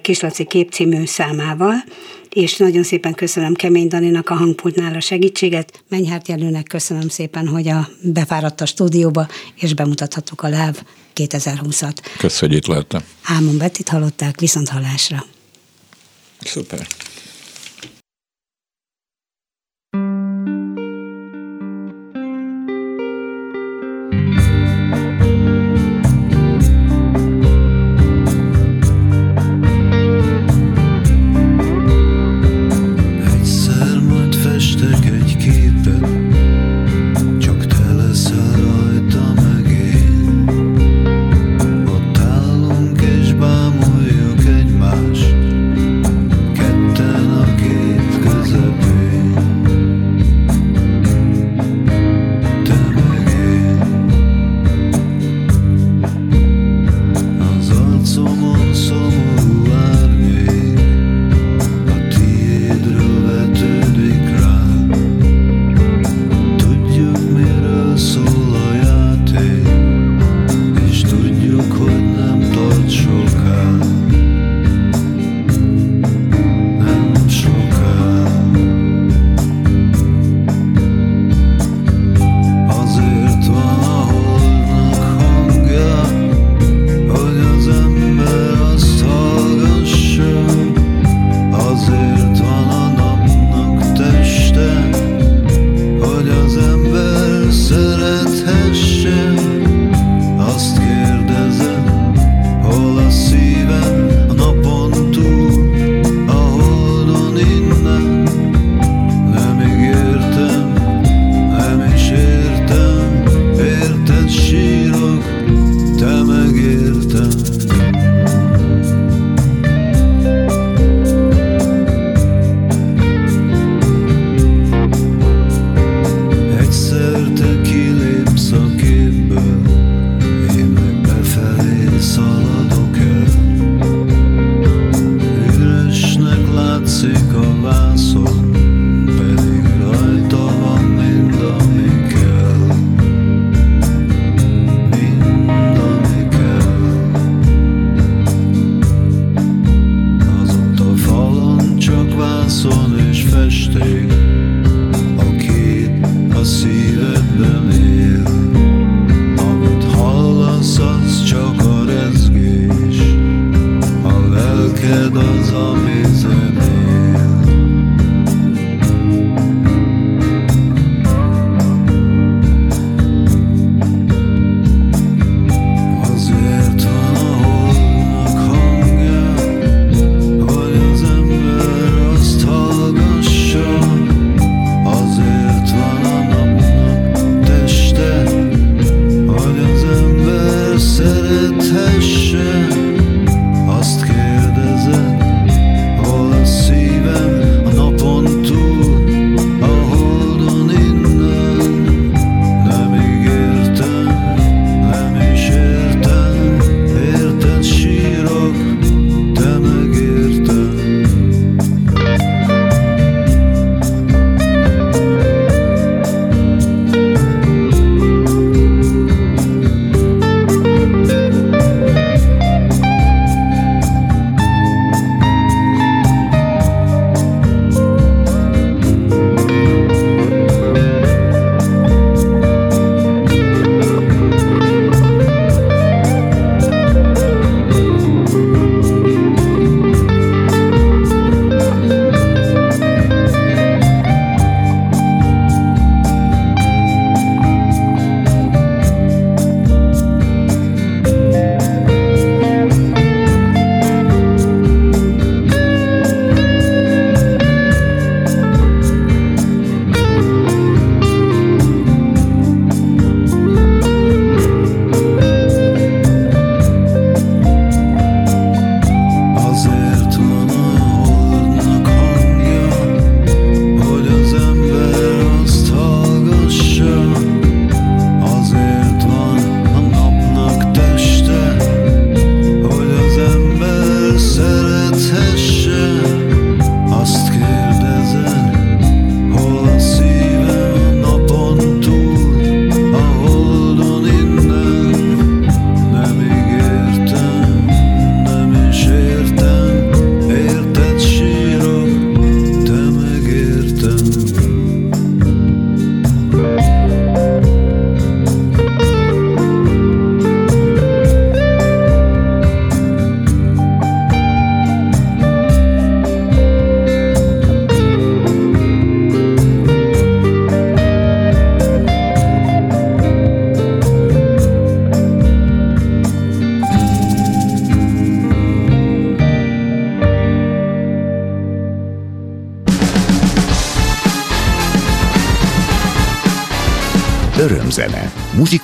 [0.01, 1.76] Kislaci képcímű számával,
[2.36, 5.83] és nagyon szépen köszönöm Kemény Daninak a hangpultnál a segítséget.
[5.89, 10.81] Mennyhárt Jelőnek köszönöm szépen, hogy a befáradt a stúdióba, és bemutathatok a LÁV
[11.15, 11.97] 2020-at.
[12.17, 13.03] Köszönöm, hogy itt lehettem.
[13.23, 15.25] Ámon Bettit hallották, viszont hallásra.
[16.39, 16.88] Szuper.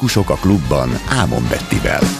[0.02, 2.11] Muzsikusok a klubban Ámon Bettivel.